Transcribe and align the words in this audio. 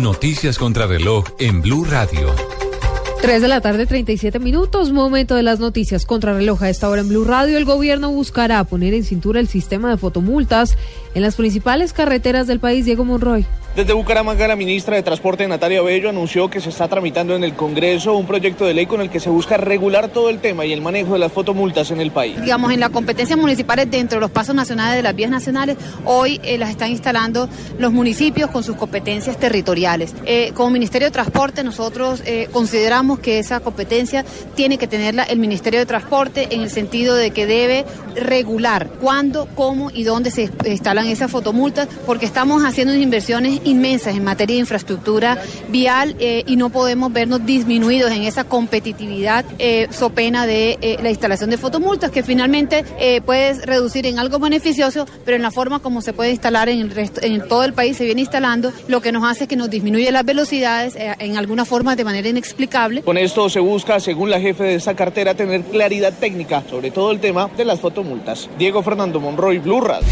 Noticias 0.00 0.58
contra 0.58 0.86
reloj 0.86 1.24
en 1.38 1.62
Blue 1.62 1.84
Radio. 1.84 2.34
3 3.22 3.40
de 3.40 3.48
la 3.48 3.60
tarde, 3.60 3.86
37 3.86 4.38
minutos, 4.38 4.92
momento 4.92 5.34
de 5.34 5.42
las 5.42 5.58
noticias 5.58 6.04
contra 6.04 6.34
reloj 6.34 6.62
a 6.62 6.68
esta 6.68 6.88
hora 6.88 7.00
en 7.00 7.08
Blue 7.08 7.24
Radio. 7.24 7.56
El 7.56 7.64
gobierno 7.64 8.10
buscará 8.10 8.62
poner 8.64 8.92
en 8.92 9.04
cintura 9.04 9.40
el 9.40 9.48
sistema 9.48 9.90
de 9.90 9.96
fotomultas 9.96 10.76
en 11.14 11.22
las 11.22 11.36
principales 11.36 11.92
carreteras 11.92 12.46
del 12.46 12.60
país. 12.60 12.84
Diego 12.84 13.04
Monroy. 13.04 13.46
Desde 13.76 13.92
Bucaramanga, 13.92 14.48
la 14.48 14.56
ministra 14.56 14.96
de 14.96 15.02
Transporte, 15.02 15.46
Natalia 15.46 15.82
Bello, 15.82 16.08
anunció 16.08 16.48
que 16.48 16.62
se 16.62 16.70
está 16.70 16.88
tramitando 16.88 17.36
en 17.36 17.44
el 17.44 17.52
Congreso 17.52 18.16
un 18.16 18.26
proyecto 18.26 18.64
de 18.64 18.72
ley 18.72 18.86
con 18.86 19.02
el 19.02 19.10
que 19.10 19.20
se 19.20 19.28
busca 19.28 19.58
regular 19.58 20.08
todo 20.08 20.30
el 20.30 20.38
tema 20.38 20.64
y 20.64 20.72
el 20.72 20.80
manejo 20.80 21.12
de 21.12 21.18
las 21.18 21.30
fotomultas 21.30 21.90
en 21.90 22.00
el 22.00 22.10
país. 22.10 22.40
Digamos, 22.40 22.72
en 22.72 22.80
las 22.80 22.88
competencias 22.88 23.38
municipales 23.38 23.90
dentro 23.90 24.16
de 24.16 24.22
los 24.22 24.30
pasos 24.30 24.54
nacionales 24.54 24.96
de 24.96 25.02
las 25.02 25.14
vías 25.14 25.30
nacionales, 25.30 25.76
hoy 26.06 26.40
eh, 26.42 26.56
las 26.56 26.70
están 26.70 26.90
instalando 26.90 27.50
los 27.78 27.92
municipios 27.92 28.50
con 28.50 28.64
sus 28.64 28.76
competencias 28.76 29.36
territoriales. 29.36 30.14
Eh, 30.24 30.52
como 30.54 30.70
Ministerio 30.70 31.08
de 31.08 31.12
Transporte, 31.12 31.62
nosotros 31.62 32.22
eh, 32.24 32.48
consideramos 32.50 33.18
que 33.18 33.38
esa 33.38 33.60
competencia 33.60 34.24
tiene 34.54 34.78
que 34.78 34.86
tenerla 34.86 35.24
el 35.24 35.38
Ministerio 35.38 35.80
de 35.80 35.84
Transporte 35.84 36.48
en 36.50 36.62
el 36.62 36.70
sentido 36.70 37.14
de 37.14 37.30
que 37.30 37.44
debe 37.44 37.84
regular 38.14 38.88
cuándo, 39.02 39.46
cómo 39.54 39.90
y 39.90 40.04
dónde 40.04 40.30
se 40.30 40.50
instalan 40.64 41.08
esas 41.08 41.30
fotomultas, 41.30 41.88
porque 42.06 42.24
estamos 42.24 42.64
haciendo 42.64 42.94
inversiones 42.94 43.65
inmensas 43.66 44.16
en 44.16 44.24
materia 44.24 44.54
de 44.54 44.60
infraestructura 44.60 45.38
vial 45.68 46.16
eh, 46.18 46.44
y 46.46 46.56
no 46.56 46.70
podemos 46.70 47.12
vernos 47.12 47.44
disminuidos 47.44 48.10
en 48.12 48.22
esa 48.22 48.44
competitividad 48.44 49.44
eh, 49.58 49.88
so 49.90 50.10
pena 50.10 50.46
de 50.46 50.78
eh, 50.80 50.98
la 51.02 51.10
instalación 51.10 51.50
de 51.50 51.58
fotomultas 51.58 52.10
que 52.10 52.22
finalmente 52.22 52.84
eh, 52.98 53.20
puedes 53.20 53.64
reducir 53.64 54.06
en 54.06 54.18
algo 54.18 54.38
beneficioso, 54.38 55.06
pero 55.24 55.36
en 55.36 55.42
la 55.42 55.50
forma 55.50 55.80
como 55.80 56.02
se 56.02 56.12
puede 56.12 56.30
instalar 56.30 56.68
en, 56.68 56.80
el 56.80 56.90
resto, 56.90 57.20
en 57.22 57.46
todo 57.48 57.64
el 57.64 57.72
país 57.72 57.96
se 57.96 58.04
viene 58.04 58.20
instalando, 58.20 58.72
lo 58.88 59.00
que 59.00 59.12
nos 59.12 59.24
hace 59.24 59.44
es 59.44 59.48
que 59.48 59.56
nos 59.56 59.70
disminuye 59.70 60.10
las 60.12 60.24
velocidades 60.24 60.94
en 60.96 61.36
alguna 61.36 61.64
forma 61.64 61.96
de 61.96 62.04
manera 62.04 62.28
inexplicable. 62.28 63.02
Con 63.02 63.18
esto 63.18 63.48
se 63.48 63.60
busca, 63.60 64.00
según 64.00 64.30
la 64.30 64.40
jefe 64.40 64.64
de 64.64 64.74
esa 64.74 64.94
cartera, 64.94 65.34
tener 65.34 65.62
claridad 65.62 66.12
técnica 66.18 66.62
sobre 66.68 66.90
todo 66.90 67.10
el 67.10 67.20
tema 67.20 67.50
de 67.56 67.64
las 67.64 67.80
fotomultas. 67.80 68.48
Diego 68.58 68.82
Fernando 68.82 69.20
Monroy, 69.20 69.58
Blue 69.58 69.80
Radio. 69.80 70.06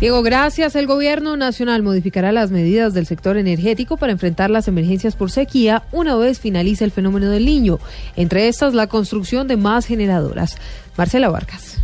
Diego, 0.00 0.22
gracias. 0.22 0.76
El 0.76 0.86
gobierno 0.86 1.36
nacional 1.36 1.82
modificará 1.82 2.30
las 2.30 2.52
medidas 2.52 2.94
del 2.94 3.06
sector 3.06 3.36
energético 3.36 3.96
para 3.96 4.12
enfrentar 4.12 4.48
las 4.48 4.68
emergencias 4.68 5.16
por 5.16 5.32
sequía 5.32 5.82
una 5.90 6.14
vez 6.14 6.38
finalice 6.38 6.84
el 6.84 6.92
fenómeno 6.92 7.30
del 7.30 7.44
niño. 7.44 7.80
Entre 8.14 8.46
estas, 8.46 8.74
la 8.74 8.86
construcción 8.86 9.48
de 9.48 9.56
más 9.56 9.86
generadoras. 9.86 10.56
Marcela 10.96 11.30
Vargas. 11.30 11.78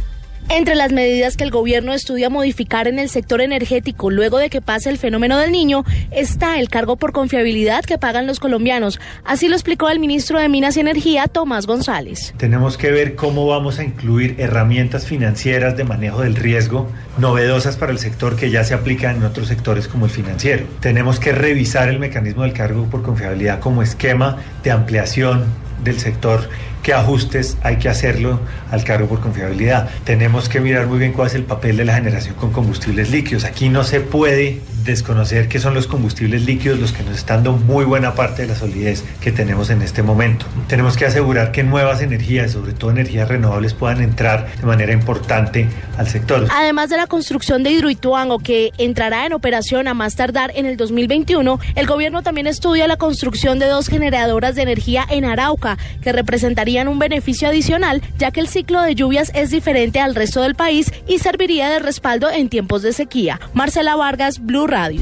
Entre 0.50 0.74
las 0.74 0.92
medidas 0.92 1.36
que 1.36 1.44
el 1.44 1.50
gobierno 1.50 1.94
estudia 1.94 2.28
modificar 2.28 2.86
en 2.86 2.98
el 2.98 3.08
sector 3.08 3.40
energético 3.40 4.10
luego 4.10 4.38
de 4.38 4.50
que 4.50 4.60
pase 4.60 4.90
el 4.90 4.98
fenómeno 4.98 5.38
del 5.38 5.50
niño 5.50 5.84
está 6.10 6.60
el 6.60 6.68
cargo 6.68 6.96
por 6.96 7.12
confiabilidad 7.12 7.84
que 7.84 7.98
pagan 7.98 8.26
los 8.26 8.40
colombianos. 8.40 9.00
Así 9.24 9.48
lo 9.48 9.54
explicó 9.54 9.88
el 9.88 9.98
ministro 9.98 10.38
de 10.38 10.48
Minas 10.48 10.76
y 10.76 10.80
Energía, 10.80 11.28
Tomás 11.28 11.66
González. 11.66 12.34
Tenemos 12.36 12.76
que 12.76 12.90
ver 12.90 13.14
cómo 13.14 13.46
vamos 13.46 13.78
a 13.78 13.84
incluir 13.84 14.36
herramientas 14.38 15.06
financieras 15.06 15.76
de 15.76 15.84
manejo 15.84 16.20
del 16.20 16.36
riesgo 16.36 16.88
novedosas 17.18 17.76
para 17.76 17.92
el 17.92 17.98
sector 17.98 18.36
que 18.36 18.50
ya 18.50 18.64
se 18.64 18.74
aplican 18.74 19.16
en 19.16 19.24
otros 19.24 19.48
sectores 19.48 19.88
como 19.88 20.04
el 20.04 20.10
financiero. 20.10 20.66
Tenemos 20.80 21.18
que 21.18 21.32
revisar 21.32 21.88
el 21.88 21.98
mecanismo 21.98 22.42
del 22.42 22.52
cargo 22.52 22.84
por 22.84 23.02
confiabilidad 23.02 23.60
como 23.60 23.82
esquema 23.82 24.36
de 24.62 24.70
ampliación 24.70 25.44
del 25.82 25.98
sector 25.98 26.48
qué 26.84 26.92
ajustes 26.92 27.56
hay 27.62 27.78
que 27.78 27.88
hacerlo 27.88 28.38
al 28.70 28.84
cargo 28.84 29.08
por 29.08 29.18
confiabilidad. 29.18 29.88
Tenemos 30.04 30.48
que 30.48 30.60
mirar 30.60 30.86
muy 30.86 30.98
bien 30.98 31.12
cuál 31.12 31.26
es 31.26 31.34
el 31.34 31.42
papel 31.42 31.78
de 31.78 31.84
la 31.86 31.94
generación 31.94 32.34
con 32.34 32.52
combustibles 32.52 33.10
líquidos. 33.10 33.44
Aquí 33.44 33.70
no 33.70 33.82
se 33.82 34.00
puede 34.00 34.60
desconocer 34.84 35.48
que 35.48 35.58
son 35.58 35.74
los 35.74 35.86
combustibles 35.86 36.44
líquidos 36.44 36.78
los 36.78 36.92
que 36.92 37.02
nos 37.02 37.16
están 37.16 37.34
dando 37.34 37.52
muy 37.52 37.84
buena 37.84 38.14
parte 38.14 38.42
de 38.42 38.48
la 38.48 38.54
solidez 38.54 39.04
que 39.20 39.32
tenemos 39.32 39.70
en 39.70 39.82
este 39.82 40.02
momento. 40.02 40.46
Tenemos 40.68 40.96
que 40.96 41.04
asegurar 41.04 41.52
que 41.52 41.62
nuevas 41.62 42.00
energías, 42.00 42.52
sobre 42.52 42.72
todo 42.72 42.90
energías 42.90 43.28
renovables, 43.28 43.74
puedan 43.74 44.00
entrar 44.00 44.54
de 44.56 44.66
manera 44.66 44.92
importante 44.92 45.68
al 45.98 46.08
sector. 46.08 46.46
Además 46.50 46.90
de 46.90 46.96
la 46.96 47.06
construcción 47.06 47.62
de 47.62 47.70
Hidroituango, 47.70 48.38
que 48.38 48.72
entrará 48.78 49.26
en 49.26 49.32
operación 49.32 49.88
a 49.88 49.94
más 49.94 50.16
tardar 50.16 50.52
en 50.54 50.66
el 50.66 50.76
2021, 50.76 51.58
el 51.74 51.86
gobierno 51.86 52.22
también 52.22 52.46
estudia 52.46 52.86
la 52.86 52.96
construcción 52.96 53.58
de 53.58 53.66
dos 53.66 53.88
generadoras 53.88 54.54
de 54.54 54.62
energía 54.62 55.04
en 55.08 55.24
Arauca, 55.24 55.76
que 56.02 56.12
representarían 56.12 56.88
un 56.88 56.98
beneficio 56.98 57.48
adicional, 57.48 58.02
ya 58.18 58.30
que 58.30 58.40
el 58.40 58.48
ciclo 58.48 58.82
de 58.82 58.94
lluvias 58.94 59.32
es 59.34 59.50
diferente 59.50 60.00
al 60.00 60.14
resto 60.14 60.42
del 60.42 60.54
país 60.54 60.92
y 61.08 61.18
serviría 61.18 61.68
de 61.68 61.78
respaldo 61.78 62.30
en 62.30 62.48
tiempos 62.48 62.82
de 62.82 62.92
sequía. 62.92 63.40
Marcela 63.54 63.96
Vargas, 63.96 64.44
Blue 64.44 64.66
Radio. 64.74 65.00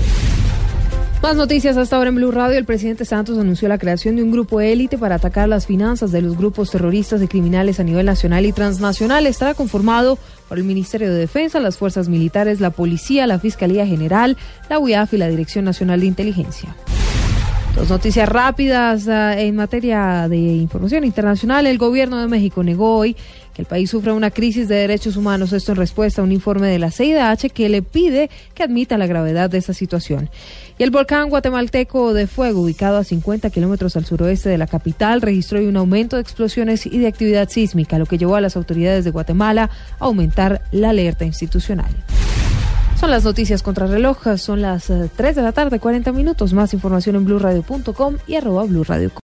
Más 1.23 1.35
noticias 1.35 1.79
hasta 1.79 1.97
ahora 1.97 2.11
en 2.11 2.17
Blue 2.17 2.31
Radio. 2.31 2.59
El 2.59 2.67
presidente 2.67 3.07
Santos 3.07 3.39
anunció 3.39 3.69
la 3.69 3.79
creación 3.79 4.17
de 4.17 4.23
un 4.23 4.31
grupo 4.31 4.61
élite 4.61 4.99
para 4.99 5.15
atacar 5.15 5.49
las 5.49 5.65
finanzas 5.65 6.13
de 6.13 6.21
los 6.21 6.37
grupos 6.37 6.71
terroristas 6.71 7.23
y 7.23 7.27
criminales 7.27 7.81
a 7.81 7.83
nivel 7.83 8.05
nacional 8.05 8.45
y 8.45 8.53
transnacional. 8.53 9.27
Estará 9.27 9.55
conformado 9.55 10.19
por 10.47 10.59
el 10.59 10.65
Ministerio 10.65 11.11
de 11.11 11.21
Defensa, 11.21 11.59
las 11.59 11.79
fuerzas 11.79 12.11
militares, 12.11 12.61
la 12.61 12.69
policía, 12.69 13.27
la 13.27 13.39
Fiscalía 13.39 13.87
General, 13.87 14.37
la 14.69 14.79
UIAF 14.79 15.15
y 15.15 15.17
la 15.17 15.29
Dirección 15.29 15.65
Nacional 15.65 16.01
de 16.01 16.07
Inteligencia. 16.07 16.77
Dos 17.75 17.89
noticias 17.89 18.29
rápidas 18.29 19.07
uh, 19.07 19.39
en 19.39 19.57
materia 19.57 20.29
de 20.29 20.37
información 20.37 21.05
internacional. 21.05 21.67
El 21.67 21.79
gobierno 21.79 22.21
de 22.21 22.29
México 22.29 22.63
negó 22.63 22.97
hoy 22.99 23.17
que 23.55 23.63
el 23.63 23.67
país 23.67 23.91
sufra 23.91 24.13
una 24.13 24.31
crisis 24.31 24.69
de 24.69 24.75
derechos 24.75 25.17
humanos, 25.17 25.55
esto 25.55 25.73
en 25.73 25.77
respuesta 25.77 26.21
a 26.21 26.25
un 26.25 26.33
informe 26.33 26.69
de 26.69 26.79
la 26.79 26.91
CIDH 26.91 27.51
que 27.51 27.71
le 27.71 27.81
pide 27.81 28.31
que 28.55 28.63
admita 28.63 28.99
la 28.99 29.07
gravedad 29.07 29.49
de 29.49 29.57
esta 29.57 29.73
situación. 29.73 30.29
Y 30.79 30.83
el 30.83 30.91
volcán 30.91 31.31
guatemalteco 31.31 32.13
de 32.13 32.27
fuego, 32.27 32.61
ubicado 32.61 32.99
a 32.99 33.05
50 33.05 33.49
kilómetros 33.49 33.97
al 33.97 34.05
suroeste 34.05 34.51
de 34.51 34.59
la 34.59 34.67
capital, 34.67 35.23
registró 35.23 35.59
un 35.61 35.77
aumento 35.77 36.17
de 36.17 36.23
explosiones 36.23 36.85
y 36.85 36.99
de 36.99 37.07
actividad 37.07 37.49
sísmica, 37.49 37.99
lo 37.99 38.07
que 38.07 38.19
llevó 38.19 38.37
a 38.37 38.43
las 38.43 38.57
autoridades 38.57 39.05
de 39.05 39.11
Guatemala 39.11 39.71
a 39.99 40.05
aumentar 40.05 40.63
la 40.73 40.91
alerta 40.91 41.25
institucional. 41.25 41.95
Son 43.03 43.11
las 43.11 43.25
noticias 43.25 43.65
contra 43.65 43.89
reloj, 43.89 44.37
son 44.37 44.63
las 44.63 44.89
uh, 44.89 45.11
3 45.17 45.35
de 45.35 45.43
la 45.43 45.51
tarde, 45.51 45.81
40 45.81 46.13
minutos. 46.13 46.53
Más 46.53 46.73
información 46.73 47.17
en 47.17 47.25
blurradio.com 47.25 48.19
y 48.29 48.37
arroba 48.37 48.63
blurradio. 48.63 49.11